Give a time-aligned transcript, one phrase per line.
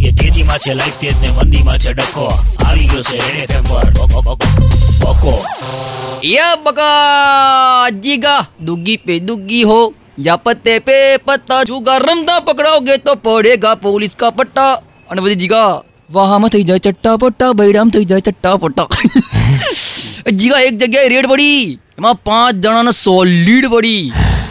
[0.00, 2.24] એ તેજીમાં છે લાઈફ તેજ ને મંદીમાં છે ડખો
[2.64, 4.48] આવી ગયો છે રેડ એફએમ પર બકો, બકો,
[5.00, 5.34] બકો
[6.24, 6.90] ये बका
[8.00, 9.78] जीगा दुग्गी पे दुग्गी हो
[10.20, 14.66] या पत्ते पे पत्ता जुगा रमदा पकड़ोगे तो पड़ेगा पुलिस का पट्टा
[15.10, 15.64] અને પછી જીગા
[16.10, 21.64] વાહામાં થઈ જાય ચટ્ટા પટ્ટા બૈરામ થઈ જાય ચટ્ટા પટ્ટા જીગા એક જગ્યાએ રેડ પડી
[21.98, 24.04] એમાં પાંચ જણાને સોલિડ પડી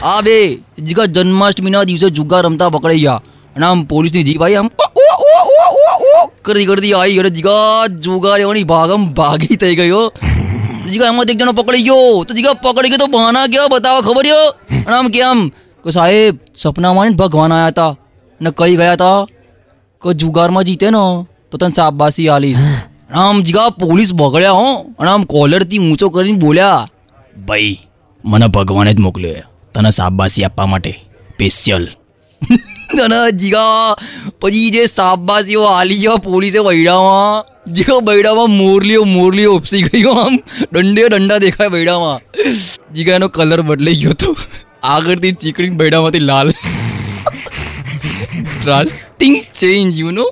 [0.03, 0.37] આ બે
[0.83, 3.21] જીગા જન્માષ્ટમીના દિવસે જુગાર રમતા પકડાઈ ગયા
[3.56, 4.68] અને આમ પોલીસની જી આવી આમ,
[5.04, 10.04] ઓ કરતી આવી અરે જીગા જુગાર ભાગ ભાગમ ભાગી થઈ ગયો.
[10.90, 12.24] જીગા એમાં એક જણો પકડી ગયો.
[12.26, 14.46] તો જીગા પકડી ગયો તો બહાના કેવા બતાવો ખબર યો
[14.86, 15.40] અને આમ કે આમ,
[15.84, 17.92] કે સાહેબ, સપનામાં ને ભગવાન આવ્યા હતા
[18.40, 19.18] અને કઈ ગયા હતા
[20.02, 21.04] કે જુગારમાં જીતે ને,
[21.50, 22.64] તો તને શાબાશી આલીશ
[23.20, 24.66] આમ જીગા પોલીસ બગડ્યા હો.
[24.98, 26.88] અને આમ કોલરથી ઊંચો કરીને બોલ્યા,
[27.46, 27.76] ભાઈ,
[28.24, 30.92] મને ભગવાને જ મોકલ્યો તને શાબાશી આપવા માટે
[31.32, 31.84] સ્પેશિયલ
[33.04, 33.96] અને જીગા.
[34.40, 37.44] પછી જે શાબાશીઓ આલી ગયો પોલીસે બૈડામાં
[37.76, 40.34] જીગા બૈડામાં મોરલીઓ મોરલીઓ ઉપસી ગયો આમ.
[40.72, 42.18] દંડે દંડા દેખાય બૈડામાં
[42.96, 44.30] જીગા એનો કલર બદલાઈ ગયો હતો
[44.94, 46.52] આગળથી ચીકણી બૈડામાંથી લાલ.
[48.60, 50.26] ડ્રાસ્ટિંગ ચેન્જ યુ નો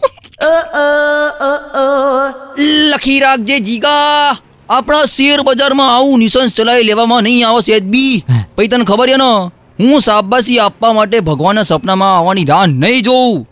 [2.91, 4.37] લખી રાખજે જીગા.
[4.69, 8.17] આપણા શેર બજારમાં આવું નિશંસ ચલાવી લેવામાં નહીં આવશે બી
[8.57, 9.31] પછી તને ખબર છે ને?
[9.79, 13.47] હું શાબાશી આપવા માટે ભગવાનના સપનામાં આવવાની રાહ નહીં જોઉં.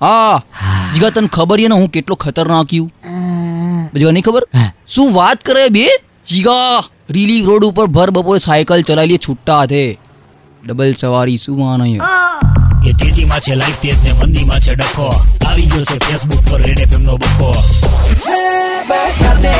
[0.00, 0.34] હા?
[0.94, 2.86] જીગા તને ખબર છે ને હું કેટલો ખતરનાક યુ
[3.94, 4.44] જીગા નહીં ખબર?
[4.94, 5.84] શું વાત કરે બે?
[6.26, 6.82] જીગા
[7.16, 9.82] રીલી રોડ ઉપર ભર બપોરે સાયકલ ચલાવી લે છૂટા હાથે
[10.64, 11.84] ડબલ સવારી શું માનો
[12.88, 15.08] એ તેજીમાં છે લાઈફ તેજ ને મંદીમાં છે ડખો.
[15.48, 17.50] આવી ગયો છે ફેસબુક પર રેડ એફએમ નો બકો
[18.26, 19.57] 3.5 Red